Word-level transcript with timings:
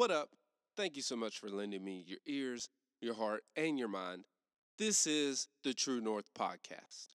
What 0.00 0.10
up? 0.10 0.30
Thank 0.78 0.96
you 0.96 1.02
so 1.02 1.14
much 1.14 1.38
for 1.38 1.50
lending 1.50 1.84
me 1.84 2.02
your 2.06 2.20
ears, 2.24 2.70
your 3.02 3.12
heart, 3.12 3.42
and 3.54 3.78
your 3.78 3.86
mind. 3.86 4.24
This 4.78 5.06
is 5.06 5.48
the 5.62 5.74
True 5.74 6.00
North 6.00 6.30
Podcast. 6.32 7.08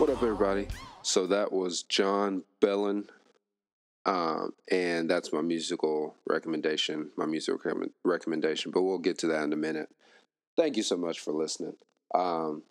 What 0.00 0.08
up, 0.08 0.22
everybody? 0.22 0.66
So 1.02 1.26
that 1.26 1.52
was 1.52 1.82
Jon 1.82 2.44
Bellion, 2.62 3.08
um, 4.06 4.54
and 4.70 5.10
that's 5.10 5.30
my 5.30 5.42
musical 5.42 6.16
recommendation, 6.26 7.10
my 7.18 7.26
musical 7.26 7.60
recommend- 7.62 7.92
recommendation. 8.02 8.70
But 8.70 8.80
we'll 8.80 8.96
get 8.96 9.18
to 9.18 9.26
that 9.26 9.44
in 9.44 9.52
a 9.52 9.56
minute. 9.56 9.90
Thank 10.56 10.78
you 10.78 10.82
so 10.82 10.96
much 10.96 11.20
for 11.20 11.32
listening. 11.32 11.74
Um, 12.14 12.62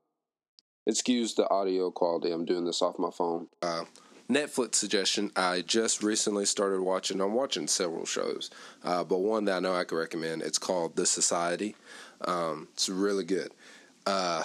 excuse 0.88 1.36
the 1.36 1.48
audio 1.52 1.92
quality. 1.92 2.32
I'm 2.32 2.46
doing 2.46 2.66
this 2.66 2.82
off 2.82 2.98
my 2.98 3.12
phone. 3.12 3.48
Uh, 3.62 3.84
Netflix 4.28 4.76
suggestion. 4.76 5.32
I 5.36 5.62
just 5.62 6.02
recently 6.02 6.46
started 6.48 6.82
watching. 6.82 7.22
I'm 7.22 7.36
watching 7.36 7.68
several 7.68 8.08
shows, 8.08 8.50
uh, 8.84 9.04
but 9.04 9.20
one 9.20 9.46
that 9.46 9.58
I 9.58 9.60
know 9.60 9.76
I 9.76 9.84
can 9.84 10.00
recommend. 10.00 10.42
It's 10.42 10.58
called 10.58 10.96
The 10.96 11.06
Society. 11.06 11.76
Um, 12.22 12.70
it's 12.74 12.90
really 12.90 13.24
good. 13.24 13.52
Uh, 14.08 14.42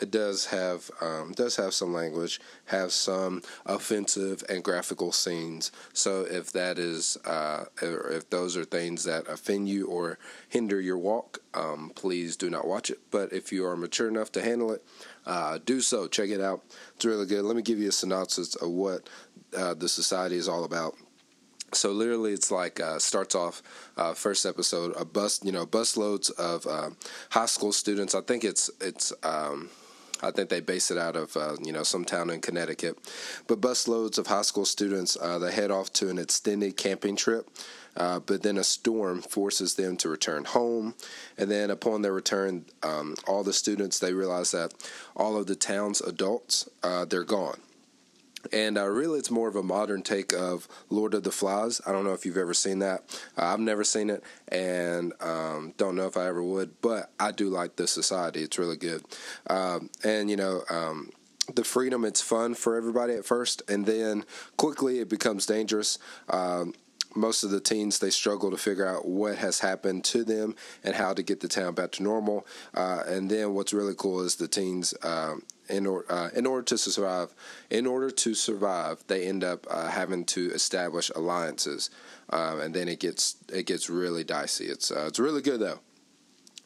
it 0.00 0.10
does 0.10 0.46
have 0.46 0.90
um, 1.00 1.32
does 1.32 1.56
have 1.56 1.74
some 1.74 1.92
language, 1.92 2.40
have 2.66 2.92
some 2.92 3.42
offensive 3.66 4.44
and 4.48 4.62
graphical 4.62 5.12
scenes. 5.12 5.72
So 5.92 6.22
if 6.22 6.52
that 6.52 6.78
is 6.78 7.18
uh, 7.24 7.64
if 7.82 8.30
those 8.30 8.56
are 8.56 8.64
things 8.64 9.04
that 9.04 9.28
offend 9.28 9.68
you 9.68 9.86
or 9.86 10.18
hinder 10.48 10.80
your 10.80 10.98
walk, 10.98 11.38
um, 11.54 11.92
please 11.94 12.36
do 12.36 12.48
not 12.50 12.66
watch 12.66 12.90
it. 12.90 12.98
But 13.10 13.32
if 13.32 13.52
you 13.52 13.66
are 13.66 13.76
mature 13.76 14.08
enough 14.08 14.30
to 14.32 14.42
handle 14.42 14.72
it, 14.72 14.84
uh, 15.26 15.58
do 15.64 15.80
so. 15.80 16.06
Check 16.06 16.30
it 16.30 16.40
out. 16.40 16.62
It's 16.94 17.04
really 17.04 17.26
good. 17.26 17.44
Let 17.44 17.56
me 17.56 17.62
give 17.62 17.78
you 17.78 17.88
a 17.88 17.92
synopsis 17.92 18.54
of 18.56 18.70
what 18.70 19.08
uh, 19.56 19.74
the 19.74 19.88
society 19.88 20.36
is 20.36 20.48
all 20.48 20.64
about. 20.64 20.94
So 21.72 21.92
literally, 21.92 22.32
it's 22.32 22.50
like 22.50 22.80
uh, 22.80 22.98
starts 22.98 23.34
off 23.34 23.62
uh, 23.96 24.14
first 24.14 24.46
episode 24.46 24.94
a 24.96 25.04
bus, 25.04 25.40
you 25.44 25.52
know, 25.52 25.66
bus 25.66 25.98
loads 25.98 26.30
of 26.30 26.66
uh, 26.66 26.90
high 27.30 27.46
school 27.46 27.72
students. 27.72 28.14
I 28.14 28.20
think 28.22 28.44
it's 28.44 28.70
it's. 28.80 29.12
Um, 29.22 29.68
I 30.22 30.30
think 30.30 30.48
they 30.48 30.60
base 30.60 30.90
it 30.90 30.98
out 30.98 31.16
of 31.16 31.36
uh, 31.36 31.56
you 31.62 31.72
know 31.72 31.82
some 31.82 32.04
town 32.04 32.30
in 32.30 32.40
Connecticut, 32.40 32.98
but 33.46 33.60
busloads 33.60 34.18
of 34.18 34.26
high 34.26 34.42
school 34.42 34.64
students 34.64 35.16
uh, 35.20 35.38
they 35.38 35.52
head 35.52 35.70
off 35.70 35.92
to 35.94 36.08
an 36.08 36.18
extended 36.18 36.76
camping 36.76 37.16
trip. 37.16 37.48
Uh, 37.96 38.20
but 38.20 38.42
then 38.42 38.56
a 38.56 38.62
storm 38.62 39.20
forces 39.20 39.74
them 39.74 39.96
to 39.96 40.08
return 40.08 40.44
home, 40.44 40.94
and 41.36 41.50
then 41.50 41.68
upon 41.68 42.02
their 42.02 42.12
return, 42.12 42.64
um, 42.84 43.16
all 43.26 43.42
the 43.42 43.52
students 43.52 43.98
they 43.98 44.12
realize 44.12 44.52
that 44.52 44.72
all 45.16 45.36
of 45.36 45.46
the 45.46 45.56
town's 45.56 46.00
adults 46.00 46.68
uh, 46.84 47.04
they're 47.04 47.24
gone 47.24 47.58
and 48.52 48.78
uh, 48.78 48.86
really 48.86 49.18
it's 49.18 49.30
more 49.30 49.48
of 49.48 49.56
a 49.56 49.62
modern 49.62 50.02
take 50.02 50.32
of 50.32 50.68
lord 50.90 51.14
of 51.14 51.22
the 51.22 51.32
flies 51.32 51.80
i 51.86 51.92
don't 51.92 52.04
know 52.04 52.12
if 52.12 52.24
you've 52.24 52.36
ever 52.36 52.54
seen 52.54 52.78
that 52.78 53.02
uh, 53.36 53.46
i've 53.46 53.60
never 53.60 53.84
seen 53.84 54.10
it 54.10 54.22
and 54.48 55.12
um, 55.20 55.74
don't 55.76 55.96
know 55.96 56.06
if 56.06 56.16
i 56.16 56.26
ever 56.26 56.42
would 56.42 56.80
but 56.80 57.10
i 57.18 57.30
do 57.32 57.48
like 57.48 57.76
this 57.76 57.90
society 57.90 58.40
it's 58.42 58.58
really 58.58 58.76
good 58.76 59.04
um, 59.50 59.90
and 60.04 60.30
you 60.30 60.36
know 60.36 60.62
um, 60.70 61.10
the 61.54 61.64
freedom 61.64 62.04
it's 62.04 62.20
fun 62.20 62.54
for 62.54 62.76
everybody 62.76 63.14
at 63.14 63.24
first 63.24 63.62
and 63.68 63.86
then 63.86 64.24
quickly 64.56 65.00
it 65.00 65.08
becomes 65.08 65.46
dangerous 65.46 65.98
um, 66.30 66.72
most 67.14 67.42
of 67.42 67.50
the 67.50 67.60
teens 67.60 67.98
they 67.98 68.10
struggle 68.10 68.50
to 68.50 68.56
figure 68.56 68.86
out 68.86 69.06
what 69.06 69.36
has 69.36 69.60
happened 69.60 70.04
to 70.04 70.24
them 70.24 70.54
and 70.84 70.94
how 70.94 71.12
to 71.12 71.22
get 71.22 71.40
the 71.40 71.48
town 71.48 71.74
back 71.74 71.90
to 71.92 72.02
normal. 72.02 72.46
Uh, 72.74 73.02
and 73.06 73.30
then 73.30 73.54
what's 73.54 73.72
really 73.72 73.94
cool 73.96 74.20
is 74.20 74.36
the 74.36 74.48
teens. 74.48 74.94
In, 75.68 75.86
or, 75.86 76.04
uh, 76.10 76.30
in 76.34 76.46
order 76.46 76.62
to 76.62 76.78
survive, 76.78 77.34
in 77.70 77.86
order 77.86 78.10
to 78.10 78.34
survive, 78.34 79.04
they 79.06 79.26
end 79.26 79.44
up 79.44 79.66
uh, 79.70 79.88
having 79.88 80.24
to 80.26 80.50
establish 80.52 81.10
alliances, 81.14 81.90
um, 82.30 82.60
and 82.60 82.74
then 82.74 82.88
it 82.88 83.00
gets 83.00 83.36
it 83.52 83.66
gets 83.66 83.90
really 83.90 84.24
dicey. 84.24 84.66
It's 84.66 84.90
uh, 84.90 85.04
it's 85.06 85.18
really 85.18 85.42
good 85.42 85.60
though. 85.60 85.80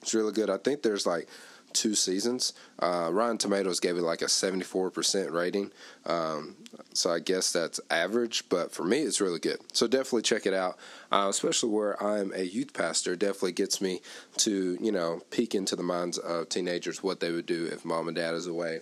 It's 0.02 0.14
really 0.14 0.32
good. 0.32 0.50
I 0.50 0.56
think 0.56 0.82
there's 0.82 1.06
like 1.06 1.28
two 1.72 1.94
seasons. 1.94 2.52
Uh, 2.78 3.08
Rotten 3.12 3.38
Tomatoes 3.38 3.80
gave 3.80 3.96
it 3.96 4.02
like 4.02 4.22
a 4.22 4.26
74% 4.26 5.32
rating. 5.32 5.70
Um, 6.06 6.56
so 6.92 7.10
I 7.10 7.18
guess 7.18 7.52
that's 7.52 7.80
average, 7.90 8.48
but 8.48 8.72
for 8.72 8.84
me, 8.84 9.00
it's 9.00 9.20
really 9.20 9.38
good. 9.38 9.58
So 9.72 9.86
definitely 9.86 10.22
check 10.22 10.46
it 10.46 10.54
out, 10.54 10.76
uh, 11.10 11.26
especially 11.28 11.70
where 11.70 12.02
I'm 12.02 12.32
a 12.34 12.42
youth 12.42 12.72
pastor. 12.72 13.16
Definitely 13.16 13.52
gets 13.52 13.80
me 13.80 14.00
to, 14.38 14.78
you 14.80 14.92
know, 14.92 15.22
peek 15.30 15.54
into 15.54 15.76
the 15.76 15.82
minds 15.82 16.18
of 16.18 16.48
teenagers 16.48 17.02
what 17.02 17.20
they 17.20 17.30
would 17.30 17.46
do 17.46 17.66
if 17.66 17.84
mom 17.84 18.08
and 18.08 18.16
dad 18.16 18.34
is 18.34 18.46
away. 18.46 18.80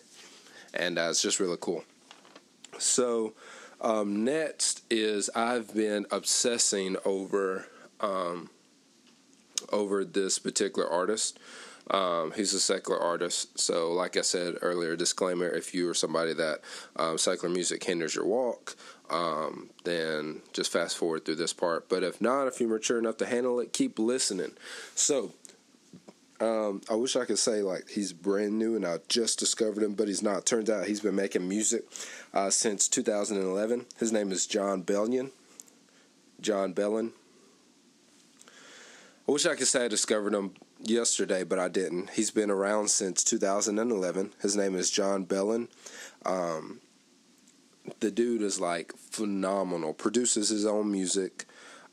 And 0.75 0.98
uh, 0.98 1.08
it's 1.10 1.22
just 1.22 1.41
really 1.41 1.58
cool. 1.60 1.84
So 2.78 3.34
um, 3.81 4.25
next 4.25 4.82
is 4.91 5.31
I've 5.34 5.75
been 5.75 6.06
obsessing 6.10 6.97
over. 7.04 7.66
Um, 8.00 8.50
over 9.72 10.04
this 10.04 10.38
particular 10.38 10.88
artist. 10.88 11.38
Um, 11.91 12.32
he's 12.36 12.54
a 12.54 12.60
secular 12.60 13.00
artist. 13.00 13.58
So, 13.58 13.92
like 13.92 14.16
I 14.16 14.20
said 14.20 14.56
earlier, 14.62 14.94
disclaimer 14.94 15.48
if 15.48 15.75
you 15.75 15.88
are 15.88 15.94
somebody 15.94 16.32
that 16.34 16.60
um, 16.97 17.19
secular 17.19 17.52
music 17.52 17.82
hinders 17.82 18.14
your 18.14 18.26
walk, 18.26 18.76
um, 19.10 19.70
then 19.84 20.42
just 20.52 20.70
fast 20.70 20.97
forward 20.97 21.25
through 21.25 21.37
this 21.37 21.52
part. 21.52 21.88
But 21.88 22.04
if 22.04 22.20
not, 22.20 22.47
if 22.47 22.60
you're 22.60 22.69
mature 22.69 22.98
enough 22.98 23.16
to 23.19 23.26
handle 23.26 23.58
it, 23.58 23.72
keep 23.72 23.98
listening. 23.98 24.52
So, 24.94 25.32
um, 26.41 26.81
I 26.91 26.95
wish 26.95 27.17
I 27.17 27.25
could 27.25 27.39
say 27.39 27.62
like 27.62 27.89
he's 27.89 28.12
brand 28.12 28.59
new 28.59 28.75
and 28.77 28.87
I 28.87 28.99
just 29.09 29.39
discovered 29.39 29.83
him, 29.83 29.95
but 29.95 30.09
he's 30.09 30.23
not. 30.23 30.47
Turns 30.47 30.71
out 30.71 30.87
he's 30.87 31.01
been 31.01 31.15
making 31.15 31.49
music 31.49 31.84
uh, 32.33 32.51
since 32.51 32.89
2011. 32.89 33.87
His 33.99 34.12
name 34.12 34.33
is 34.33 34.47
Jon 34.47 34.83
Bellion. 34.83 35.31
Jon 36.41 36.73
Bellion. 36.73 37.12
I 39.29 39.33
wish 39.33 39.47
I 39.47 39.55
could 39.55 39.69
say 39.69 39.84
I 39.84 39.89
discovered 39.89 40.34
him 40.34 40.55
yesterday, 40.81 41.45
but 41.45 41.59
I 41.59 41.69
didn't. 41.69 42.11
He's 42.11 42.31
been 42.31 42.50
around 42.50 42.91
since 42.91 43.23
2011. 43.23 44.33
His 44.41 44.56
name 44.56 44.75
is 44.75 44.91
Jon 44.91 45.25
Bellion. 45.27 45.69
Um, 46.25 46.81
the 48.00 48.11
dude 48.11 48.43
is 48.43 48.61
like 48.61 48.93
phenomenal. 48.97 49.93
Produces 49.93 50.49
his 50.49 50.65
own 50.67 50.91
music, 50.91 51.45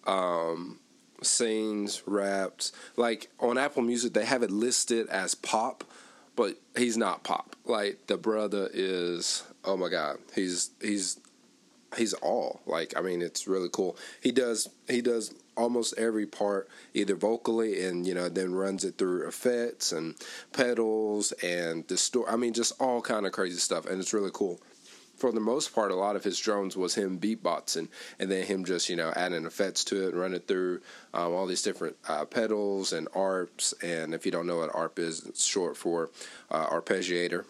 um, 0.06 0.80
sings, 1.22 2.04
raps. 2.06 2.72
Like 2.96 3.30
on 3.40 3.58
Apple 3.58 3.84
Music, 3.84 4.14
they 4.14 4.26
have 4.26 4.44
it 4.44 4.52
listed 4.52 5.08
as 5.10 5.36
pop, 5.36 5.84
but 6.36 6.58
he's 6.76 6.98
not 6.98 7.24
pop. 7.24 7.56
Like 7.66 8.08
the 8.08 8.18
brother 8.18 8.70
is. 8.74 9.44
Oh 9.64 9.78
my 9.78 9.90
god, 9.90 10.18
he's 10.36 10.72
he's 10.82 11.20
he's 11.98 12.14
all 12.14 12.62
like. 12.66 12.94
I 12.98 13.02
mean, 13.02 13.22
it's 13.22 13.48
really 13.48 13.70
cool. 13.72 13.98
He 14.22 14.32
does 14.32 14.70
he 14.88 15.02
does 15.02 15.34
almost 15.58 15.98
every 15.98 16.26
part 16.26 16.70
either 16.94 17.16
vocally 17.16 17.84
and 17.84 18.06
you 18.06 18.14
know 18.14 18.30
then 18.30 18.54
runs 18.54 18.86
it 18.86 18.98
through 18.98 19.28
effects 19.28 19.92
and 19.92 20.14
pedals 20.54 21.32
and 21.44 21.86
distort 21.88 22.30
i 22.32 22.36
mean 22.36 22.54
just 22.54 22.80
all 22.80 23.02
kind 23.02 23.26
of 23.26 23.32
crazy 23.32 23.58
stuff 23.58 23.88
and 23.88 24.00
it's 24.00 24.14
really 24.14 24.30
cool 24.32 24.62
for 25.18 25.32
the 25.32 25.40
most 25.40 25.74
part 25.74 25.92
a 25.92 25.96
lot 25.96 26.16
of 26.16 26.24
his 26.24 26.40
drones 26.40 26.78
was 26.78 26.96
him 26.96 27.20
beatboxing 27.20 27.88
and 28.20 28.32
then 28.32 28.46
him 28.46 28.64
just 28.64 28.90
you 28.90 28.96
know 28.96 29.12
adding 29.16 29.46
effects 29.46 29.84
to 29.84 30.04
it 30.04 30.10
and 30.10 30.20
running 30.20 30.40
through 30.40 30.80
um, 31.14 31.34
all 31.34 31.46
these 31.46 31.64
different 31.64 31.96
uh, 32.08 32.26
pedals 32.26 32.94
and 32.94 33.10
arps 33.12 33.74
and 33.84 34.14
if 34.14 34.26
you 34.26 34.32
don't 34.32 34.48
know 34.48 34.58
what 34.58 34.74
arp 34.74 35.00
is 35.00 35.26
it's 35.26 35.46
short 35.46 35.76
for 35.76 36.10
uh, 36.52 36.68
arpeggiator 36.68 37.46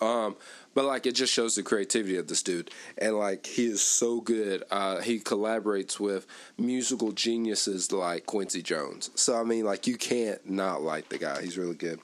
um, 0.00 0.36
but 0.74 0.84
like 0.84 1.06
it 1.06 1.12
just 1.12 1.32
shows 1.32 1.54
the 1.54 1.62
creativity 1.62 2.16
of 2.16 2.28
this 2.28 2.42
dude, 2.42 2.70
and 2.98 3.16
like 3.16 3.46
he 3.46 3.66
is 3.66 3.80
so 3.80 4.20
good. 4.20 4.62
Uh, 4.70 5.00
he 5.00 5.18
collaborates 5.18 5.98
with 5.98 6.26
musical 6.58 7.12
geniuses 7.12 7.92
like 7.92 8.26
Quincy 8.26 8.62
Jones. 8.62 9.10
So 9.14 9.40
I 9.40 9.44
mean, 9.44 9.64
like 9.64 9.86
you 9.86 9.96
can't 9.96 10.48
not 10.48 10.82
like 10.82 11.08
the 11.08 11.18
guy. 11.18 11.40
He's 11.40 11.56
really 11.56 11.76
good. 11.76 12.00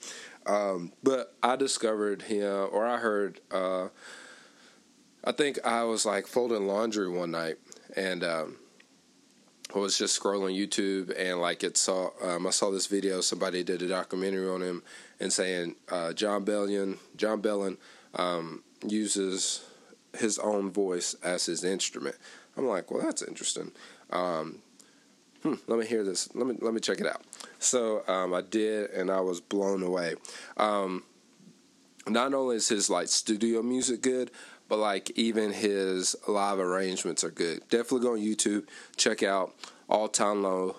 Um, 0.47 0.93
but 1.03 1.35
I 1.43 1.57
discovered 1.57 2.23
him, 2.23 2.69
or 2.73 2.87
I 2.87 2.99
heard. 2.99 3.41
Uh, 3.51 3.89
I 5.25 5.33
think 5.33 5.65
I 5.65 5.85
was 5.85 6.05
like 6.05 6.27
folding 6.27 6.67
laundry 6.67 7.09
one 7.09 7.31
night, 7.31 7.57
and 7.97 8.25
um, 8.25 8.57
I 9.75 9.79
was 9.79 9.97
just 9.97 10.21
scrolling 10.21 10.59
YouTube, 10.59 11.15
and 11.17 11.41
like 11.41 11.63
it 11.63 11.77
saw, 11.77 12.11
um, 12.23 12.47
I 12.47 12.51
saw 12.51 12.71
this 12.71 12.87
video. 12.87 13.21
Somebody 13.21 13.63
did 13.63 13.83
a 13.83 13.89
documentary 13.89 14.49
on 14.49 14.63
him, 14.63 14.83
and 15.21 15.33
saying 15.33 15.77
uh, 15.91 16.13
Jon 16.13 16.45
Bellion, 16.45 16.99
Jon 17.17 17.41
Bellion 17.41 17.77
um, 18.15 18.63
uses 18.87 19.65
his 20.19 20.39
own 20.39 20.71
voice 20.71 21.15
as 21.23 21.47
his 21.47 21.65
instrument. 21.65 22.17
I'm 22.57 22.67
like, 22.67 22.91
well, 22.91 23.03
that's 23.03 23.23
interesting. 23.23 23.73
Um, 24.11 24.59
hmm, 25.43 25.55
let 25.69 25.79
me 25.79 25.87
hear 25.87 26.05
this. 26.05 26.35
Let 26.35 26.47
me 26.47 26.57
let 26.61 26.75
me 26.75 26.81
check 26.81 27.01
it 27.01 27.07
out. 27.07 27.23
So 27.61 28.03
um, 28.09 28.35
I 28.35 28.43
did, 28.43 28.91
and 28.91 29.11
I 29.11 29.21
was 29.21 29.41
blown 29.41 29.83
away. 29.83 30.17
Um, 30.57 31.05
not 32.09 32.35
only 32.35 32.57
is 32.57 32.69
his 32.69 32.91
like 32.91 33.09
studio 33.09 33.63
music 33.63 34.03
good, 34.03 34.31
but 34.69 34.79
like 34.79 35.11
even 35.11 35.53
his 35.53 36.17
live 36.27 36.59
arrangements 36.59 37.23
are 37.25 37.31
good. 37.31 37.63
Definitely 37.69 38.01
go 38.01 38.13
on 38.13 38.19
YouTube, 38.21 38.67
check 38.97 39.23
out 39.23 39.55
All 39.89 40.09
Time 40.09 40.43
Low, 40.43 40.77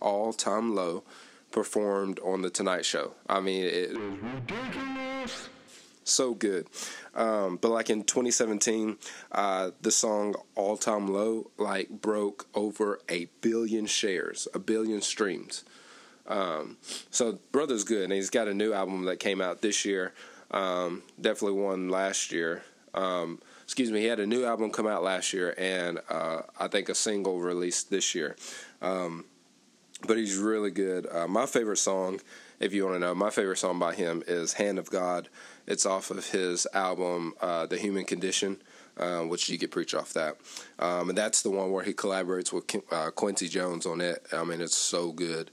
All 0.00 0.32
Time 0.32 0.74
Low 0.74 1.02
performed 1.50 2.18
on 2.20 2.42
the 2.42 2.50
Tonight 2.50 2.84
Show. 2.84 3.12
I 3.28 3.40
mean, 3.40 3.64
it 3.64 3.74
is 3.74 3.96
ridiculous. 3.96 5.48
So 6.04 6.34
good. 6.34 6.66
Um, 7.14 7.58
but 7.60 7.70
like 7.70 7.90
in 7.90 8.02
2017, 8.02 8.96
uh, 9.30 9.70
the 9.80 9.90
song 9.90 10.34
All 10.54 10.76
Time 10.76 11.06
Low 11.06 11.50
like 11.58 11.88
broke 11.90 12.48
over 12.54 13.00
a 13.08 13.26
billion 13.40 13.86
shares, 13.86 14.48
a 14.54 14.58
billion 14.58 15.00
streams. 15.00 15.64
Um, 16.26 16.76
so 17.10 17.38
brother's 17.50 17.84
good, 17.84 18.04
and 18.04 18.12
he's 18.12 18.30
got 18.30 18.48
a 18.48 18.54
new 18.54 18.72
album 18.72 19.04
that 19.04 19.18
came 19.20 19.40
out 19.40 19.62
this 19.62 19.84
year. 19.84 20.12
Um, 20.52 21.02
definitely 21.20 21.60
won 21.60 21.88
last 21.88 22.30
year. 22.30 22.62
Um, 22.94 23.40
excuse 23.64 23.90
me, 23.90 24.00
he 24.00 24.06
had 24.06 24.20
a 24.20 24.26
new 24.26 24.44
album 24.44 24.70
come 24.70 24.86
out 24.86 25.02
last 25.02 25.32
year, 25.32 25.54
and 25.56 26.00
uh, 26.10 26.42
I 26.58 26.68
think 26.68 26.88
a 26.88 26.94
single 26.94 27.40
released 27.40 27.90
this 27.90 28.14
year. 28.14 28.36
Um, 28.82 29.24
but 30.06 30.18
he's 30.18 30.36
really 30.36 30.70
good. 30.70 31.06
Uh, 31.10 31.26
my 31.26 31.46
favorite 31.46 31.78
song, 31.78 32.20
if 32.60 32.74
you 32.74 32.84
want 32.84 32.96
to 32.96 33.00
know, 33.00 33.14
my 33.14 33.30
favorite 33.30 33.58
song 33.58 33.78
by 33.78 33.94
him 33.94 34.22
is 34.26 34.54
"Hand 34.54 34.78
of 34.78 34.90
God." 34.90 35.28
It's 35.66 35.86
off 35.86 36.10
of 36.10 36.30
his 36.30 36.66
album 36.74 37.34
uh, 37.40 37.66
"The 37.66 37.78
Human 37.78 38.04
Condition." 38.04 38.62
Uh, 38.98 39.20
which 39.20 39.48
you 39.48 39.56
could 39.56 39.70
preach 39.70 39.94
off 39.94 40.12
that, 40.12 40.36
um, 40.78 41.08
and 41.08 41.16
that's 41.16 41.40
the 41.40 41.48
one 41.48 41.72
where 41.72 41.82
he 41.82 41.94
collaborates 41.94 42.52
with 42.52 42.76
uh, 42.92 43.10
Quincy 43.10 43.48
Jones 43.48 43.86
on 43.86 44.02
it. 44.02 44.26
I 44.34 44.44
mean, 44.44 44.60
it's 44.60 44.76
so 44.76 45.12
good. 45.12 45.50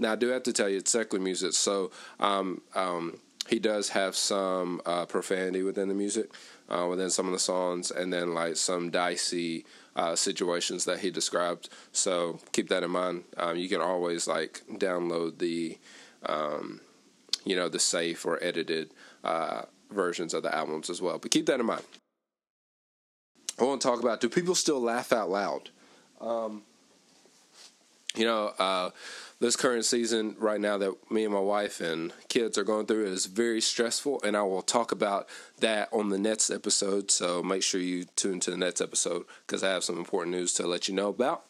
Now, 0.00 0.14
I 0.14 0.16
do 0.16 0.30
have 0.30 0.42
to 0.42 0.52
tell 0.52 0.68
you, 0.68 0.78
it's 0.78 0.90
secular 0.90 1.22
music, 1.22 1.52
so 1.52 1.92
um, 2.18 2.60
um, 2.74 3.20
he 3.48 3.58
does 3.58 3.90
have 3.90 4.14
some 4.14 4.80
uh, 4.86 5.04
profanity 5.06 5.62
within 5.62 5.88
the 5.88 5.94
music, 5.94 6.32
uh, 6.68 6.86
within 6.88 7.10
some 7.10 7.26
of 7.26 7.32
the 7.32 7.38
songs, 7.38 7.90
and 7.90 8.12
then 8.12 8.34
like 8.34 8.56
some 8.56 8.90
dicey 8.90 9.64
uh, 9.96 10.14
situations 10.14 10.84
that 10.84 11.00
he 11.00 11.10
described. 11.10 11.68
So 11.92 12.38
keep 12.52 12.68
that 12.68 12.82
in 12.82 12.90
mind. 12.90 13.24
Um, 13.36 13.56
you 13.56 13.68
can 13.68 13.80
always 13.80 14.26
like 14.26 14.62
download 14.70 15.38
the, 15.38 15.78
um, 16.24 16.80
you 17.44 17.56
know, 17.56 17.68
the 17.68 17.80
safe 17.80 18.24
or 18.24 18.42
edited 18.42 18.92
uh, 19.24 19.62
versions 19.90 20.34
of 20.34 20.42
the 20.42 20.54
albums 20.54 20.88
as 20.88 21.02
well. 21.02 21.18
But 21.18 21.30
keep 21.30 21.46
that 21.46 21.60
in 21.60 21.66
mind. 21.66 21.82
I 23.58 23.64
want 23.64 23.82
to 23.82 23.88
talk 23.88 24.00
about 24.00 24.20
do 24.20 24.28
people 24.28 24.54
still 24.54 24.80
laugh 24.80 25.12
out 25.12 25.30
loud? 25.30 25.70
Um, 26.20 26.62
you 28.14 28.24
know, 28.24 28.52
uh, 28.58 28.90
this 29.40 29.56
current 29.56 29.84
season 29.84 30.36
right 30.38 30.60
now 30.60 30.78
that 30.78 30.94
me 31.10 31.24
and 31.24 31.34
my 31.34 31.40
wife 31.40 31.80
and 31.80 32.12
kids 32.28 32.56
are 32.56 32.64
going 32.64 32.86
through 32.86 33.06
is 33.06 33.26
very 33.26 33.60
stressful, 33.60 34.20
and 34.22 34.36
I 34.36 34.42
will 34.42 34.62
talk 34.62 34.92
about 34.92 35.28
that 35.58 35.88
on 35.92 36.10
the 36.10 36.18
next 36.18 36.50
episode. 36.50 37.10
So 37.10 37.42
make 37.42 37.62
sure 37.62 37.80
you 37.80 38.04
tune 38.16 38.38
to 38.40 38.50
the 38.50 38.56
next 38.56 38.80
episode 38.80 39.24
because 39.46 39.64
I 39.64 39.70
have 39.70 39.82
some 39.82 39.98
important 39.98 40.36
news 40.36 40.52
to 40.54 40.66
let 40.66 40.86
you 40.88 40.94
know 40.94 41.08
about. 41.08 41.44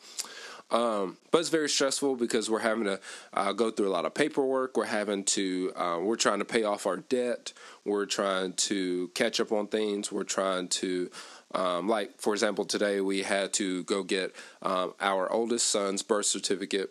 Um, 0.70 1.18
but 1.30 1.40
it's 1.40 1.50
very 1.50 1.68
stressful 1.68 2.16
because 2.16 2.48
we're 2.48 2.60
having 2.60 2.84
to 2.84 2.98
uh, 3.34 3.52
go 3.52 3.70
through 3.70 3.88
a 3.88 3.90
lot 3.92 4.06
of 4.06 4.14
paperwork. 4.14 4.74
We're 4.74 4.86
having 4.86 5.22
to, 5.24 5.70
uh, 5.76 5.98
we're 6.00 6.16
trying 6.16 6.38
to 6.38 6.46
pay 6.46 6.64
off 6.64 6.86
our 6.86 6.96
debt. 6.96 7.52
We're 7.84 8.06
trying 8.06 8.54
to 8.54 9.08
catch 9.08 9.38
up 9.38 9.52
on 9.52 9.66
things. 9.66 10.10
We're 10.10 10.24
trying 10.24 10.68
to 10.68 11.10
um, 11.54 11.88
like, 11.88 12.20
for 12.20 12.32
example, 12.32 12.64
today 12.64 13.00
we 13.00 13.22
had 13.22 13.52
to 13.54 13.84
go 13.84 14.02
get 14.02 14.34
um, 14.62 14.94
our 15.00 15.31
oldest 15.31 15.69
son's 15.69 16.02
birth 16.02 16.26
certificate, 16.26 16.90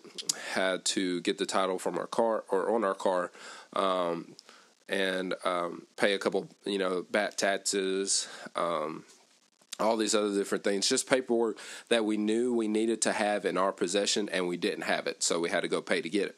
had 0.53 0.85
to 0.85 1.21
get 1.21 1.37
the 1.37 1.45
title 1.45 1.79
from 1.79 1.97
our 1.97 2.07
car 2.07 2.43
or 2.49 2.73
on 2.73 2.83
our 2.83 2.93
car, 2.93 3.31
um, 3.73 4.35
and 4.87 5.33
um, 5.45 5.87
pay 5.97 6.13
a 6.13 6.19
couple, 6.19 6.47
you 6.65 6.77
know, 6.77 7.05
bat 7.11 7.37
taxes, 7.37 8.27
um, 8.55 9.03
all 9.79 9.97
these 9.97 10.13
other 10.13 10.33
different 10.33 10.63
things, 10.63 10.87
just 10.87 11.09
paperwork 11.09 11.57
that 11.89 12.05
we 12.05 12.17
knew 12.17 12.53
we 12.53 12.67
needed 12.67 13.01
to 13.01 13.13
have 13.13 13.45
in 13.45 13.57
our 13.57 13.71
possession 13.71 14.29
and 14.31 14.47
we 14.47 14.57
didn't 14.57 14.83
have 14.83 15.07
it. 15.07 15.23
So 15.23 15.39
we 15.39 15.49
had 15.49 15.61
to 15.61 15.67
go 15.67 15.81
pay 15.81 16.01
to 16.01 16.09
get 16.09 16.27
it. 16.27 16.35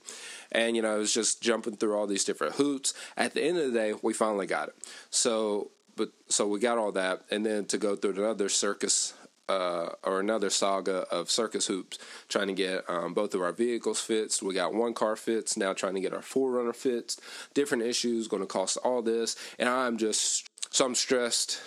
And, 0.51 0.75
you 0.75 0.81
know, 0.81 0.95
it 0.95 0.99
was 0.99 1.13
just 1.13 1.41
jumping 1.41 1.75
through 1.75 1.97
all 1.97 2.07
these 2.07 2.23
different 2.23 2.55
hoops. 2.55 2.93
At 3.17 3.33
the 3.33 3.43
end 3.43 3.57
of 3.57 3.71
the 3.71 3.77
day, 3.77 3.93
we 4.01 4.13
finally 4.13 4.45
got 4.45 4.69
it. 4.69 4.75
So 5.09 5.71
but 5.95 6.11
so 6.27 6.47
we 6.47 6.59
got 6.59 6.77
all 6.77 6.91
that, 6.93 7.21
and 7.31 7.45
then 7.45 7.65
to 7.65 7.77
go 7.77 7.95
through 7.95 8.11
another 8.11 8.49
circus 8.49 9.13
uh, 9.49 9.89
or 10.03 10.19
another 10.19 10.49
saga 10.49 11.05
of 11.11 11.29
circus 11.29 11.67
hoops, 11.67 11.97
trying 12.29 12.47
to 12.47 12.53
get 12.53 12.89
um, 12.89 13.13
both 13.13 13.33
of 13.33 13.41
our 13.41 13.51
vehicles 13.51 13.99
fixed. 13.99 14.41
We 14.41 14.53
got 14.53 14.73
one 14.73 14.93
car 14.93 15.15
fixed, 15.15 15.57
now 15.57 15.73
trying 15.73 15.95
to 15.95 16.01
get 16.01 16.13
our 16.13 16.21
4Runner 16.21 16.75
fixed. 16.75 17.21
Different 17.53 17.83
issues 17.83 18.27
going 18.27 18.43
to 18.43 18.47
cost 18.47 18.77
all 18.77 19.01
this, 19.01 19.35
and 19.59 19.67
I'm 19.67 19.97
just 19.97 20.47
so 20.69 20.85
I'm 20.85 20.95
stressed. 20.95 21.61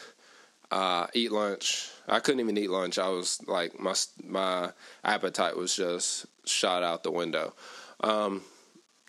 Uh, 0.69 1.07
eat 1.15 1.31
lunch. 1.31 1.89
I 2.09 2.19
couldn't 2.19 2.41
even 2.41 2.59
eat 2.59 2.71
lunch. 2.71 2.99
I 2.99 3.09
was 3.09 3.41
like 3.47 3.79
my 3.79 3.95
my 4.25 4.73
appetite 5.05 5.57
was 5.57 5.77
just 5.77 6.27
shot 6.45 6.83
out 6.83 7.05
the 7.05 7.13
window. 7.13 7.55
Um, 8.01 8.43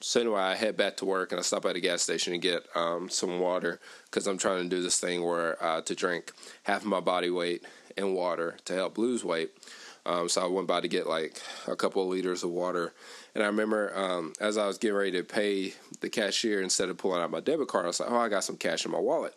so 0.01 0.21
anyway, 0.21 0.41
I 0.41 0.55
head 0.55 0.77
back 0.77 0.97
to 0.97 1.05
work 1.05 1.31
and 1.31 1.39
I 1.39 1.41
stop 1.41 1.65
at 1.65 1.75
a 1.75 1.79
gas 1.79 2.03
station 2.03 2.33
and 2.33 2.41
get 2.41 2.63
um, 2.75 3.09
some 3.09 3.39
water 3.39 3.79
because 4.05 4.27
I'm 4.27 4.37
trying 4.37 4.63
to 4.63 4.69
do 4.69 4.81
this 4.81 4.99
thing 4.99 5.23
where 5.23 5.61
uh, 5.63 5.81
to 5.81 5.95
drink 5.95 6.31
half 6.63 6.81
of 6.81 6.87
my 6.87 6.99
body 6.99 7.29
weight 7.29 7.63
in 7.97 8.13
water 8.13 8.57
to 8.65 8.73
help 8.73 8.97
lose 8.97 9.23
weight. 9.23 9.51
Um, 10.05 10.29
so 10.29 10.43
I 10.43 10.47
went 10.47 10.67
by 10.67 10.81
to 10.81 10.87
get 10.87 11.07
like 11.07 11.41
a 11.67 11.75
couple 11.75 12.03
of 12.03 12.09
liters 12.09 12.43
of 12.43 12.51
water, 12.51 12.93
and 13.35 13.43
I 13.43 13.47
remember 13.47 13.91
um, 13.97 14.31
as 14.39 14.57
I 14.57 14.65
was 14.65 14.77
getting 14.77 14.95
ready 14.95 15.11
to 15.11 15.23
pay 15.23 15.73
the 15.99 16.09
cashier, 16.09 16.61
instead 16.61 16.87
of 16.87 16.97
pulling 16.97 17.21
out 17.21 17.29
my 17.29 17.41
debit 17.41 17.67
card, 17.67 17.83
I 17.83 17.87
was 17.89 17.99
like, 17.99 18.09
"Oh, 18.09 18.15
I 18.15 18.29
got 18.29 18.45
some 18.45 18.55
cash 18.55 18.85
in 18.85 18.91
my 18.91 18.99
wallet." 18.99 19.33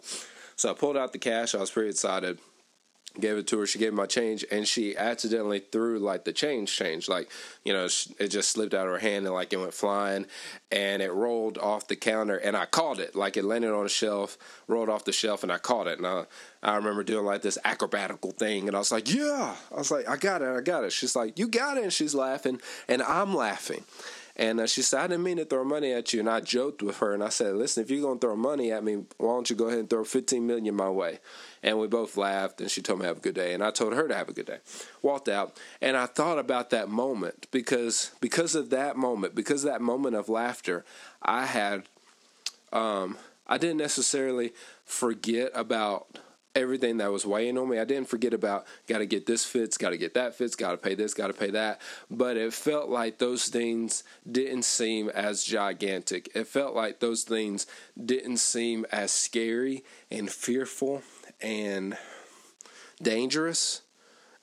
So 0.55 0.71
I 0.71 0.75
pulled 0.75 0.97
out 0.97 1.13
the 1.13 1.19
cash. 1.19 1.57
I 1.57 1.59
was 1.59 1.73
pretty 1.73 1.89
excited 1.89 2.39
gave 3.19 3.37
it 3.37 3.47
to 3.49 3.59
her. 3.59 3.67
She 3.67 3.79
gave 3.79 3.93
my 3.93 4.07
change, 4.07 4.45
and 4.51 4.67
she 4.67 4.97
accidentally 4.97 5.59
threw 5.59 5.99
like 5.99 6.25
the 6.25 6.33
change 6.33 6.75
change, 6.77 7.09
like 7.09 7.31
you 7.65 7.73
know, 7.73 7.89
it 8.19 8.29
just 8.29 8.51
slipped 8.51 8.75
out 8.75 8.87
of 8.87 8.93
her 8.93 8.99
hand 8.99 9.27
and 9.27 9.35
like 9.35 9.53
it 9.53 9.59
went 9.59 9.75
flying, 9.75 10.27
and 10.71 11.03
it 11.03 11.13
rolled 11.13 11.59
off 11.59 11.89
the 11.89 11.97
counter, 11.97 12.37
and 12.37 12.57
I 12.57 12.67
caught 12.67 12.99
it, 12.99 13.17
like 13.17 13.37
it 13.37 13.45
landed 13.45 13.73
on 13.73 13.87
a 13.87 13.89
shelf, 13.91 14.39
rolled 14.69 14.89
off 14.89 15.05
the 15.05 15.13
shelf, 15.13 15.43
and 15.43 15.51
I 15.51 15.59
caught 15.59 15.87
it, 15.87 15.99
and 15.99 16.07
I 16.07 16.27
I 16.63 16.77
remember 16.77 17.03
doing 17.03 17.25
like 17.25 17.43
this 17.43 17.59
acrobatical 17.65 18.35
thing, 18.35 18.69
and 18.69 18.77
I 18.77 18.79
was 18.79 18.93
like, 18.93 19.13
yeah, 19.13 19.57
I 19.73 19.77
was 19.77 19.91
like, 19.91 20.09
I 20.09 20.17
got 20.17 20.43
it, 20.43 20.49
I 20.49 20.61
got 20.61 20.85
it. 20.85 20.93
She's 20.93 21.17
like, 21.17 21.39
you 21.39 21.49
got 21.49 21.79
it, 21.79 21.85
and 21.85 21.93
she's 21.93 22.15
laughing, 22.15 22.61
and 22.89 23.03
I'm 23.03 23.35
laughing. 23.35 23.85
And 24.41 24.59
uh, 24.59 24.67
she 24.67 24.81
said, 24.81 25.01
I 25.01 25.07
didn't 25.07 25.25
mean 25.25 25.37
to 25.37 25.45
throw 25.45 25.65
money 25.65 25.93
at 25.93 26.15
you. 26.15 26.21
And 26.21 26.31
I 26.31 26.41
joked 26.41 26.83
with 26.83 26.97
her 26.97 27.13
and 27.13 27.23
I 27.23 27.29
said, 27.29 27.57
listen, 27.57 27.85
if 27.85 27.91
you're 27.91 28.01
going 28.01 28.19
to 28.19 28.27
throw 28.27 28.37
money 28.37 28.73
at 28.73 28.83
me, 28.83 29.05
why 29.19 29.35
don't 29.35 29.51
you 29.51 29.55
go 29.55 29.67
ahead 29.67 29.81
and 29.81 29.91
throw 29.91 30.03
15 30.03 30.47
million 30.47 30.75
my 30.75 30.89
way? 30.89 31.19
And 31.63 31.79
we 31.79 31.89
both 31.89 32.17
laughed 32.17 32.59
and 32.63 32.71
she 32.71 32.81
told 32.81 33.01
me 33.01 33.05
have 33.05 33.19
a 33.19 33.21
good 33.21 33.35
day. 33.35 33.53
And 33.53 33.63
I 33.63 33.71
told 33.71 33.93
her 33.93 34.09
to 34.09 34.15
have 34.17 34.31
a 34.31 34.33
good 34.33 34.47
day. 34.47 34.61
Walked 35.03 35.29
out. 35.29 35.59
And 35.83 35.95
I 35.95 36.07
thought 36.07 36.39
about 36.39 36.71
that 36.71 36.89
moment 36.89 37.49
because, 37.51 38.13
because 38.23 38.55
of 38.55 38.71
that 38.71 38.97
moment, 38.97 39.35
because 39.35 39.63
of 39.63 39.73
that 39.73 39.83
moment 39.83 40.17
of 40.17 40.31
laughter, 40.31 40.87
I 41.21 41.45
had, 41.45 41.83
um, 42.73 43.19
I 43.47 43.59
didn't 43.59 43.77
necessarily 43.77 44.55
forget 44.87 45.53
about 45.55 46.19
everything 46.55 46.97
that 46.99 47.13
was 47.13 47.25
weighing 47.25 47.57
on 47.59 47.69
me. 47.69 47.79
I 47.79 47.85
didn't 47.85 48.09
forget 48.09 48.35
about 48.35 48.67
got 48.89 48.99
to 48.99 49.07
get 49.07 49.27
this 49.27 49.45
fits, 49.45 49.79
got 49.79 49.91
to 49.91 49.99
get 49.99 50.15
that 50.15 50.35
fits, 50.35 50.57
got 50.57 50.73
to 50.73 50.77
pay 50.77 50.95
this, 50.95 51.15
got 51.15 51.29
to 51.29 51.33
pay 51.33 51.51
that. 51.51 51.81
But 52.11 52.37
it 52.37 52.53
felt 52.53 52.89
like 52.89 53.19
those 53.19 53.49
things 53.49 54.03
didn't 54.31 54.65
seem 54.65 55.09
as 55.11 55.45
gigantic. 55.45 56.31
It 56.35 56.47
felt 56.47 56.75
like 56.75 57.01
those 57.01 57.23
things 57.23 57.67
didn't 58.03 58.39
seem 58.39 58.85
as 58.91 59.13
scary 59.13 59.85
and 60.11 60.31
fearful 60.31 61.03
and 61.41 61.97
dangerous. 63.01 63.83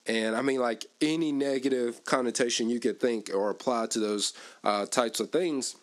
And 0.05 0.35
I 0.35 0.41
mean, 0.41 0.61
like 0.61 0.85
any 1.01 1.33
negative 1.33 2.05
connotation 2.05 2.69
you 2.69 2.79
could 2.79 2.99
think 2.99 3.29
or 3.33 3.49
apply 3.49 3.87
to 3.87 3.99
those 3.99 4.33
uh, 4.63 4.85
types 4.85 5.19
of 5.19 5.31
things, 5.31 5.75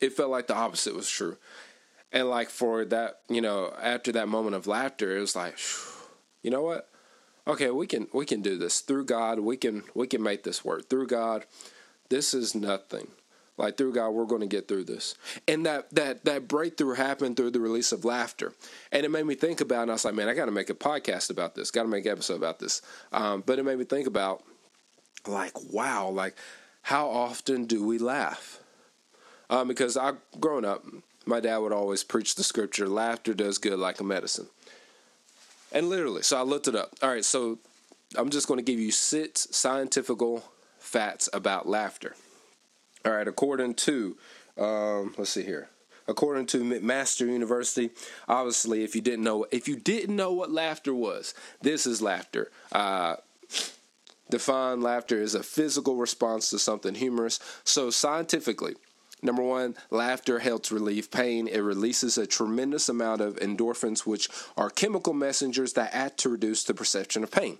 it 0.00 0.12
felt 0.12 0.30
like 0.30 0.46
the 0.46 0.54
opposite 0.54 0.94
was 0.94 1.10
true 1.10 1.36
and 2.12 2.28
like 2.28 2.50
for 2.50 2.84
that 2.84 3.20
you 3.28 3.40
know 3.40 3.72
after 3.80 4.12
that 4.12 4.28
moment 4.28 4.56
of 4.56 4.66
laughter 4.66 5.16
it 5.16 5.20
was 5.20 5.36
like 5.36 5.56
you 6.42 6.50
know 6.50 6.62
what? 6.62 6.88
Okay 7.46 7.70
we 7.70 7.86
can 7.86 8.08
we 8.12 8.26
can 8.26 8.42
do 8.42 8.56
this. 8.56 8.80
Through 8.80 9.06
god 9.06 9.40
we 9.40 9.56
can 9.56 9.84
we 9.94 10.06
can 10.06 10.22
make 10.22 10.42
this 10.44 10.64
work. 10.64 10.88
Through 10.88 11.08
god 11.08 11.46
this 12.08 12.34
is 12.34 12.54
nothing. 12.54 13.08
Like 13.56 13.76
through 13.76 13.94
god 13.94 14.10
we're 14.10 14.24
going 14.26 14.40
to 14.40 14.46
get 14.46 14.68
through 14.68 14.84
this. 14.84 15.14
And 15.46 15.66
that 15.66 15.90
that 15.90 16.24
that 16.24 16.48
breakthrough 16.48 16.94
happened 16.94 17.36
through 17.36 17.50
the 17.50 17.60
release 17.60 17.92
of 17.92 18.04
laughter. 18.04 18.52
And 18.92 19.04
it 19.04 19.10
made 19.10 19.26
me 19.26 19.34
think 19.34 19.60
about 19.60 19.82
and 19.82 19.90
i 19.90 19.94
was 19.94 20.04
like 20.04 20.14
man 20.14 20.28
i 20.28 20.34
got 20.34 20.46
to 20.46 20.52
make 20.52 20.70
a 20.70 20.74
podcast 20.74 21.30
about 21.30 21.54
this. 21.54 21.70
Got 21.70 21.82
to 21.82 21.88
make 21.88 22.06
an 22.06 22.12
episode 22.12 22.36
about 22.36 22.58
this. 22.58 22.82
Um, 23.12 23.42
but 23.44 23.58
it 23.58 23.64
made 23.64 23.78
me 23.78 23.84
think 23.84 24.06
about 24.06 24.42
like 25.26 25.52
wow 25.70 26.08
like 26.08 26.36
how 26.82 27.08
often 27.10 27.66
do 27.66 27.84
we 27.84 27.98
laugh? 27.98 28.58
Um, 29.50 29.68
because 29.68 29.96
i 29.96 30.12
growing 30.38 30.64
up 30.64 30.84
my 31.30 31.40
dad 31.40 31.58
would 31.58 31.72
always 31.72 32.04
preach 32.04 32.34
the 32.34 32.42
scripture 32.42 32.88
laughter 32.88 33.32
does 33.32 33.56
good 33.58 33.78
like 33.78 34.00
a 34.00 34.04
medicine. 34.04 34.48
And 35.72 35.88
literally, 35.88 36.22
so 36.22 36.36
I 36.36 36.42
looked 36.42 36.68
it 36.68 36.74
up. 36.74 36.94
All 37.02 37.08
right, 37.08 37.24
so 37.24 37.58
I'm 38.16 38.28
just 38.28 38.48
going 38.48 38.58
to 38.58 38.64
give 38.64 38.80
you 38.80 38.90
six 38.90 39.48
scientific 39.52 40.18
facts 40.78 41.28
about 41.32 41.68
laughter. 41.68 42.16
All 43.04 43.12
right, 43.12 43.28
according 43.28 43.74
to, 43.74 44.18
um, 44.58 45.14
let's 45.16 45.30
see 45.30 45.44
here. 45.44 45.68
according 46.10 46.46
to 46.46 46.58
McMaster 46.58 47.26
University. 47.26 47.90
Obviously, 48.28 48.84
if 48.84 48.94
you 48.94 49.00
didn't 49.00 49.24
know, 49.24 49.46
if 49.50 49.68
you 49.68 49.76
didn't 49.76 50.16
know 50.16 50.32
what 50.32 50.50
laughter 50.50 50.92
was, 50.92 51.32
this 51.62 51.86
is 51.86 52.02
laughter. 52.02 52.50
Uh, 52.72 53.16
define 54.28 54.80
laughter 54.80 55.22
as 55.22 55.34
a 55.34 55.42
physical 55.42 55.96
response 55.96 56.50
to 56.50 56.58
something 56.58 56.94
humorous. 56.94 57.40
So 57.64 57.90
scientifically, 57.90 58.74
Number 59.22 59.42
one, 59.42 59.76
laughter 59.90 60.38
helps 60.38 60.72
relieve 60.72 61.10
pain. 61.10 61.46
It 61.46 61.60
releases 61.60 62.16
a 62.16 62.26
tremendous 62.26 62.88
amount 62.88 63.20
of 63.20 63.36
endorphins, 63.36 64.06
which 64.06 64.28
are 64.56 64.70
chemical 64.70 65.12
messengers 65.12 65.74
that 65.74 65.94
act 65.94 66.18
to 66.20 66.28
reduce 66.28 66.64
the 66.64 66.74
perception 66.74 67.22
of 67.22 67.30
pain. 67.30 67.58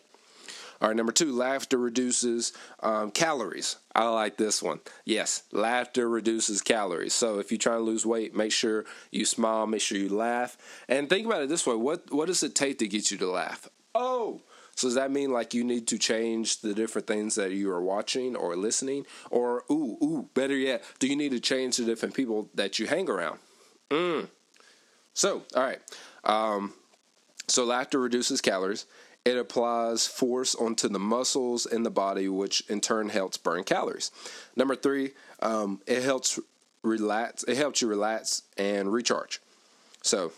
All 0.80 0.88
right, 0.88 0.96
number 0.96 1.12
two, 1.12 1.30
laughter 1.30 1.76
reduces 1.76 2.54
um, 2.82 3.10
calories. 3.10 3.76
I 3.94 4.08
like 4.08 4.38
this 4.38 4.62
one. 4.62 4.80
Yes, 5.04 5.42
laughter 5.52 6.08
reduces 6.08 6.62
calories. 6.62 7.12
So 7.12 7.38
if 7.38 7.52
you 7.52 7.58
try 7.58 7.74
to 7.74 7.80
lose 7.80 8.06
weight, 8.06 8.34
make 8.34 8.52
sure 8.52 8.86
you 9.10 9.26
smile, 9.26 9.66
make 9.66 9.82
sure 9.82 9.98
you 9.98 10.08
laugh, 10.08 10.56
and 10.88 11.10
think 11.10 11.26
about 11.26 11.42
it 11.42 11.50
this 11.50 11.66
way: 11.66 11.74
what 11.74 12.10
what 12.10 12.28
does 12.28 12.42
it 12.42 12.54
take 12.54 12.78
to 12.78 12.88
get 12.88 13.10
you 13.10 13.18
to 13.18 13.30
laugh? 13.30 13.68
Oh, 13.94 14.40
so 14.80 14.88
does 14.88 14.94
that 14.94 15.10
mean 15.10 15.30
like 15.30 15.52
you 15.52 15.62
need 15.62 15.86
to 15.88 15.98
change 15.98 16.62
the 16.62 16.72
different 16.72 17.06
things 17.06 17.34
that 17.34 17.50
you 17.50 17.70
are 17.70 17.82
watching 17.82 18.34
or 18.34 18.56
listening, 18.56 19.04
or 19.30 19.64
ooh 19.70 19.98
ooh, 20.02 20.28
better 20.32 20.56
yet, 20.56 20.82
do 20.98 21.06
you 21.06 21.16
need 21.16 21.32
to 21.32 21.40
change 21.40 21.76
the 21.76 21.84
different 21.84 22.14
people 22.14 22.48
that 22.54 22.78
you 22.78 22.86
hang 22.86 23.10
around? 23.10 23.40
Mm. 23.90 24.28
So 25.12 25.42
all 25.54 25.62
right, 25.62 25.80
um, 26.24 26.72
so 27.46 27.64
laughter 27.64 28.00
reduces 28.00 28.40
calories. 28.40 28.86
It 29.26 29.36
applies 29.36 30.06
force 30.06 30.54
onto 30.54 30.88
the 30.88 30.98
muscles 30.98 31.66
in 31.66 31.82
the 31.82 31.90
body, 31.90 32.26
which 32.28 32.62
in 32.70 32.80
turn 32.80 33.10
helps 33.10 33.36
burn 33.36 33.64
calories. 33.64 34.10
Number 34.56 34.74
three, 34.74 35.10
um, 35.40 35.82
it 35.86 36.02
helps 36.02 36.40
relax. 36.82 37.44
It 37.44 37.58
helps 37.58 37.82
you 37.82 37.88
relax 37.88 38.44
and 38.56 38.90
recharge. 38.90 39.40
So, 40.00 40.32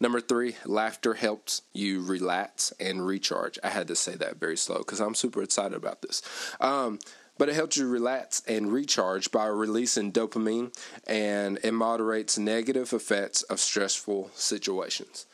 number 0.00 0.20
three, 0.20 0.56
laughter 0.64 1.14
helps 1.14 1.62
you 1.72 2.02
relax 2.02 2.72
and 2.78 3.06
recharge. 3.06 3.58
I 3.62 3.68
had 3.68 3.88
to 3.88 3.96
say 3.96 4.14
that 4.16 4.36
very 4.36 4.56
slow 4.56 4.78
because 4.78 5.00
I'm 5.00 5.14
super 5.14 5.42
excited 5.42 5.76
about 5.76 6.02
this. 6.02 6.22
Um, 6.60 6.98
but 7.36 7.48
it 7.48 7.54
helps 7.54 7.76
you 7.76 7.88
relax 7.88 8.42
and 8.46 8.72
recharge 8.72 9.30
by 9.30 9.46
releasing 9.46 10.12
dopamine 10.12 10.72
and 11.06 11.58
it 11.62 11.72
moderates 11.72 12.38
negative 12.38 12.92
effects 12.92 13.42
of 13.42 13.58
stressful 13.58 14.30
situations. 14.34 15.26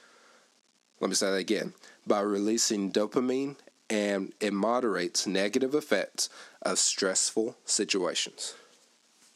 Let 1.01 1.09
me 1.09 1.15
say 1.15 1.31
that 1.31 1.37
again 1.37 1.75
by 2.07 2.21
releasing 2.21 2.91
dopamine 2.91 3.57
and 3.89 4.33
it 4.41 4.53
moderates 4.53 5.27
negative 5.27 5.75
effects 5.75 6.29
of 6.63 6.79
stressful 6.79 7.57
situations. 7.65 8.55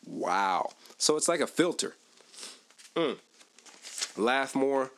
Wow. 0.07 0.71
So 0.97 1.17
it's 1.17 1.29
like 1.29 1.41
a 1.41 1.47
filter. 1.47 1.97
Mm. 2.95 3.19
Laugh 4.17 4.55
more, 4.55 4.93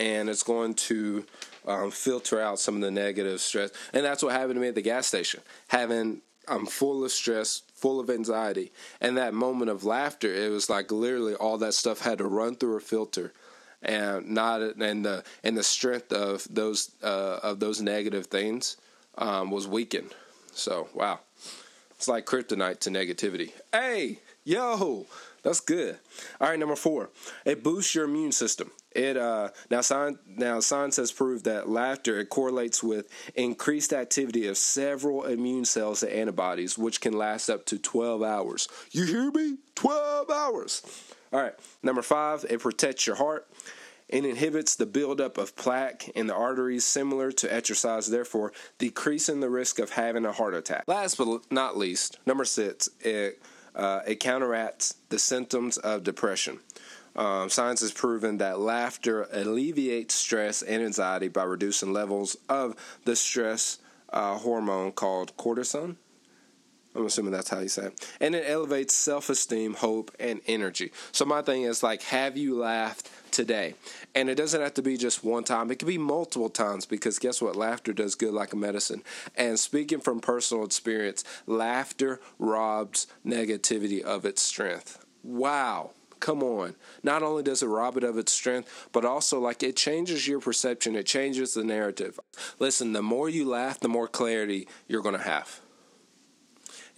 and 0.00 0.30
it's 0.30 0.42
going 0.42 0.72
to 0.74 1.24
um, 1.66 1.90
filter 1.90 2.40
out 2.40 2.58
some 2.58 2.76
of 2.76 2.80
the 2.80 2.90
negative 2.90 3.40
stress. 3.40 3.70
And 3.92 4.04
that's 4.04 4.22
what 4.22 4.32
happened 4.32 4.54
to 4.54 4.60
me 4.60 4.68
at 4.68 4.74
the 4.74 4.82
gas 4.82 5.06
station. 5.06 5.40
Having 5.68 6.22
I'm 6.48 6.66
full 6.66 7.04
of 7.04 7.12
stress, 7.12 7.62
full 7.74 8.00
of 8.00 8.10
anxiety, 8.10 8.72
and 9.00 9.16
that 9.18 9.34
moment 9.34 9.70
of 9.70 9.84
laughter, 9.84 10.34
it 10.34 10.50
was 10.50 10.70
like 10.70 10.90
literally 10.90 11.34
all 11.34 11.58
that 11.58 11.74
stuff 11.74 12.00
had 12.00 12.18
to 12.18 12.24
run 12.24 12.56
through 12.56 12.76
a 12.76 12.80
filter 12.80 13.32
and 13.82 14.28
not 14.30 14.62
and 14.62 15.04
the 15.04 15.22
and 15.44 15.56
the 15.56 15.62
strength 15.62 16.12
of 16.12 16.46
those 16.50 16.90
uh, 17.02 17.38
of 17.42 17.60
those 17.60 17.80
negative 17.80 18.26
things 18.26 18.78
um, 19.18 19.50
was 19.50 19.68
weakened. 19.68 20.14
So 20.52 20.88
wow, 20.94 21.20
it's 21.96 22.08
like 22.08 22.24
kryptonite 22.24 22.80
to 22.80 22.90
negativity. 22.90 23.52
Hey, 23.70 24.18
yo, 24.44 25.06
that's 25.42 25.60
good. 25.60 25.98
All 26.40 26.48
right, 26.48 26.58
number 26.58 26.76
four, 26.76 27.10
it 27.44 27.62
boosts 27.62 27.94
your 27.94 28.06
immune 28.06 28.32
system. 28.32 28.70
It 28.92 29.16
uh, 29.16 29.50
now 29.70 29.82
science 29.82 30.18
now 30.26 30.60
science 30.60 30.96
has 30.96 31.12
proved 31.12 31.44
that 31.44 31.68
laughter 31.68 32.18
it 32.18 32.28
correlates 32.28 32.82
with 32.82 33.08
increased 33.36 33.92
activity 33.92 34.48
of 34.48 34.56
several 34.56 35.26
immune 35.26 35.64
cells 35.64 36.02
and 36.02 36.12
antibodies, 36.12 36.76
which 36.76 37.00
can 37.00 37.12
last 37.12 37.48
up 37.48 37.66
to 37.66 37.78
twelve 37.78 38.22
hours. 38.22 38.68
You 38.90 39.04
hear 39.04 39.30
me? 39.30 39.58
Twelve 39.76 40.28
hours. 40.30 40.82
All 41.32 41.40
right, 41.40 41.54
number 41.82 42.02
five, 42.02 42.44
it 42.50 42.58
protects 42.58 43.06
your 43.06 43.14
heart. 43.16 43.46
It 44.08 44.24
inhibits 44.24 44.74
the 44.74 44.86
buildup 44.86 45.38
of 45.38 45.54
plaque 45.54 46.08
in 46.16 46.26
the 46.26 46.34
arteries, 46.34 46.84
similar 46.84 47.30
to 47.30 47.54
exercise, 47.54 48.10
therefore 48.10 48.52
decreasing 48.78 49.38
the 49.38 49.48
risk 49.48 49.78
of 49.78 49.90
having 49.90 50.24
a 50.24 50.32
heart 50.32 50.54
attack. 50.54 50.82
Last 50.88 51.16
but 51.16 51.52
not 51.52 51.76
least, 51.78 52.18
number 52.26 52.44
six, 52.44 52.88
it, 52.98 53.40
uh, 53.76 54.00
it 54.08 54.18
counteracts 54.18 54.96
the 55.10 55.18
symptoms 55.20 55.78
of 55.78 56.02
depression. 56.02 56.58
Um, 57.20 57.50
science 57.50 57.82
has 57.82 57.92
proven 57.92 58.38
that 58.38 58.60
laughter 58.60 59.28
alleviates 59.30 60.14
stress 60.14 60.62
and 60.62 60.82
anxiety 60.82 61.28
by 61.28 61.42
reducing 61.42 61.92
levels 61.92 62.34
of 62.48 62.74
the 63.04 63.14
stress 63.14 63.76
uh, 64.08 64.38
hormone 64.38 64.92
called 64.92 65.36
cortisol. 65.36 65.96
I'm 66.94 67.04
assuming 67.04 67.32
that's 67.32 67.50
how 67.50 67.58
you 67.58 67.68
say 67.68 67.88
it. 67.88 68.10
And 68.22 68.34
it 68.34 68.48
elevates 68.48 68.94
self 68.94 69.28
esteem, 69.28 69.74
hope, 69.74 70.10
and 70.18 70.40
energy. 70.46 70.92
So, 71.12 71.26
my 71.26 71.42
thing 71.42 71.64
is 71.64 71.82
like, 71.82 72.02
have 72.04 72.38
you 72.38 72.58
laughed 72.58 73.10
today? 73.30 73.74
And 74.14 74.30
it 74.30 74.36
doesn't 74.36 74.60
have 74.60 74.74
to 74.74 74.82
be 74.82 74.96
just 74.96 75.22
one 75.22 75.44
time, 75.44 75.70
it 75.70 75.78
could 75.78 75.88
be 75.88 75.98
multiple 75.98 76.48
times 76.48 76.86
because 76.86 77.18
guess 77.18 77.42
what? 77.42 77.54
Laughter 77.54 77.92
does 77.92 78.14
good 78.14 78.32
like 78.32 78.54
a 78.54 78.56
medicine. 78.56 79.02
And 79.36 79.60
speaking 79.60 80.00
from 80.00 80.20
personal 80.20 80.64
experience, 80.64 81.22
laughter 81.46 82.18
robs 82.38 83.06
negativity 83.26 84.00
of 84.00 84.24
its 84.24 84.40
strength. 84.40 85.04
Wow. 85.22 85.90
Come 86.20 86.42
on. 86.42 86.76
Not 87.02 87.22
only 87.22 87.42
does 87.42 87.62
it 87.62 87.66
rob 87.66 87.96
it 87.96 88.04
of 88.04 88.18
its 88.18 88.30
strength, 88.30 88.88
but 88.92 89.04
also 89.04 89.40
like 89.40 89.62
it 89.62 89.74
changes 89.74 90.28
your 90.28 90.38
perception, 90.40 90.94
it 90.94 91.06
changes 91.06 91.54
the 91.54 91.64
narrative. 91.64 92.20
Listen, 92.58 92.92
the 92.92 93.02
more 93.02 93.28
you 93.28 93.48
laugh, 93.48 93.80
the 93.80 93.88
more 93.88 94.06
clarity 94.06 94.68
you're 94.86 95.02
going 95.02 95.16
to 95.16 95.22
have. 95.22 95.60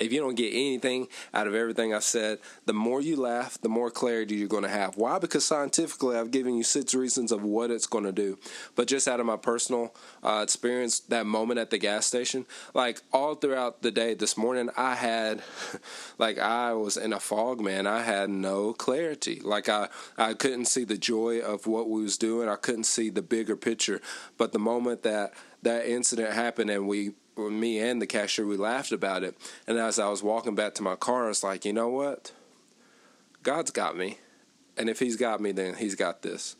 If 0.03 0.13
you 0.13 0.21
don't 0.21 0.35
get 0.35 0.53
anything 0.53 1.09
out 1.33 1.47
of 1.47 1.55
everything 1.55 1.95
I 1.95 2.01
said, 2.01 2.39
the 2.67 2.73
more 2.73 3.01
you 3.01 3.17
laugh, 3.17 3.61
the 3.61 3.69
more 3.69 3.91
clarity 3.91 4.35
you're 4.35 4.49
going 4.49 4.65
to 4.65 4.69
have. 4.69 4.97
Why? 4.97 5.19
Because 5.19 5.45
scientifically, 5.45 6.17
I've 6.17 6.31
given 6.31 6.57
you 6.57 6.65
six 6.65 6.95
reasons 6.95 7.31
of 7.33 7.43
what 7.43 7.71
it's 7.71 7.87
going 7.87 8.05
to 8.05 8.13
do. 8.13 8.39
But 8.75 8.89
just 8.89 9.07
out 9.07 9.21
of 9.21 9.27
my 9.27 9.37
personal 9.37 9.95
uh, 10.23 10.41
experience, 10.43 11.01
that 11.01 11.27
moment 11.27 11.61
at 11.61 11.71
the 11.71 11.79
gas 11.79 12.07
station, 12.07 12.47
like 12.75 13.03
all 13.13 13.35
throughout 13.35 13.83
the 13.83 13.91
day 13.91 14.15
this 14.15 14.37
morning, 14.37 14.71
I 14.77 14.95
had, 14.95 15.43
like, 16.19 16.39
I 16.39 16.73
was 16.75 16.97
in 16.97 17.13
a 17.13 17.21
fog, 17.21 17.61
man. 17.61 17.87
I 17.87 18.03
had 18.03 18.31
no 18.31 18.73
clarity. 18.73 19.41
Like, 19.41 19.69
I, 19.69 19.89
I 20.19 20.35
couldn't 20.35 20.67
see 20.67 20.85
the 20.85 20.99
joy 20.99 21.41
of 21.41 21.67
what 21.67 21.89
we 21.89 22.03
was 22.03 22.19
doing. 22.19 22.49
I 22.49 22.57
couldn't 22.57 22.85
see 22.85 23.11
the 23.11 23.23
bigger 23.23 23.57
picture. 23.57 24.01
But 24.37 24.53
the 24.53 24.59
moment 24.59 25.03
that 25.05 25.33
that 25.63 25.87
incident 25.87 26.33
happened 26.33 26.71
and 26.71 26.87
we 26.87 27.13
me 27.37 27.79
and 27.79 28.01
the 28.01 28.07
cashier, 28.07 28.47
we 28.47 28.57
laughed 28.57 28.93
about 28.93 29.23
it. 29.23 29.37
And 29.67 29.79
as 29.79 29.99
I 29.99 30.09
was 30.09 30.23
walking 30.23 30.55
back 30.55 30.75
to 30.75 30.83
my 30.83 30.97
car, 30.97 31.25
I 31.25 31.29
was 31.29 31.43
like, 31.43 31.65
you 31.65 31.73
know 31.73 31.89
what? 31.89 32.33
God's 33.43 33.71
got 33.71 33.97
me. 33.97 34.19
And 34.77 34.89
if 34.89 34.99
He's 34.99 35.17
got 35.17 35.41
me, 35.41 35.53
then 35.53 35.75
He's 35.75 35.95
got 35.95 36.23
this. 36.23 36.57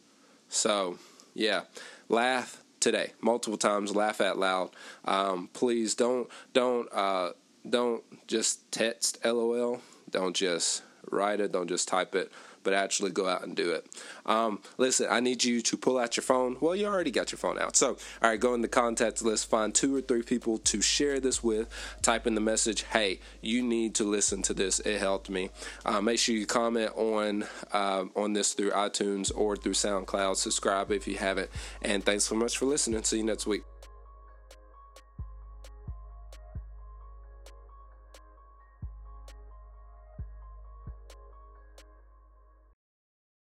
So, 0.49 0.99
yeah, 1.35 1.63
laugh 2.09 2.63
today 2.81 3.13
multiple 3.21 3.59
times. 3.59 3.95
Laugh 3.95 4.21
out 4.21 4.39
loud. 4.39 4.71
Um, 5.05 5.49
please 5.53 5.95
don't 5.95 6.29
don't 6.53 6.89
uh, 6.93 7.31
don't 7.69 8.03
just 8.27 8.71
text 8.73 9.19
LOL. 9.25 9.81
Don't 10.11 10.37
just 10.37 10.83
write 11.11 11.41
it. 11.41 11.53
Don't 11.53 11.69
just 11.69 11.89
type 11.89 12.15
it 12.15 12.31
but 12.63 12.73
actually 12.73 13.11
go 13.11 13.29
out 13.29 13.43
and 13.43 13.57
do 13.57 13.73
it. 13.73 13.87
Um, 14.27 14.61
listen, 14.79 15.07
I 15.11 15.21
need 15.21 15.45
you 15.45 15.61
to 15.63 15.77
pull 15.77 15.99
out 15.99 16.17
your 16.17 16.23
phone. 16.23 16.57
Well, 16.61 16.77
you 16.77 16.87
already 16.87 17.11
got 17.11 17.33
your 17.33 17.39
phone 17.39 17.59
out. 17.59 17.77
So, 17.77 17.97
all 18.23 18.31
right, 18.31 18.41
go 18.41 18.55
in 18.55 18.61
the 18.61 18.69
contacts 18.69 19.23
list, 19.23 19.49
find 19.49 19.75
two 19.75 19.97
or 19.97 20.01
three 20.01 20.23
people 20.23 20.59
to 20.59 20.81
share 20.81 21.21
this 21.21 21.43
with, 21.43 21.69
type 22.03 22.27
in 22.27 22.35
the 22.35 22.41
message, 22.41 22.85
hey, 22.85 23.21
you 23.41 23.63
need 23.63 23.95
to 23.97 24.05
listen 24.05 24.43
to 24.43 24.55
this. 24.55 24.81
It 24.81 24.99
helped 24.99 25.31
me. 25.31 25.51
Uh, 25.85 26.01
make 26.01 26.19
sure 26.19 26.35
you 26.35 26.47
comment 26.47 26.93
on, 26.97 27.45
uh, 27.73 28.05
on 28.17 28.33
this 28.33 28.53
through 28.53 28.71
iTunes 28.71 29.33
or 29.35 29.57
through 29.57 29.73
SoundCloud. 29.73 30.37
Subscribe 30.37 30.91
if 30.91 31.07
you 31.07 31.17
haven't. 31.17 31.51
And 31.83 32.05
thanks 32.05 32.25
so 32.25 32.35
much 32.35 32.57
for 32.57 32.67
listening. 32.67 33.03
See 33.05 33.19
you 33.19 33.25
next 33.25 33.47
week. 33.47 33.72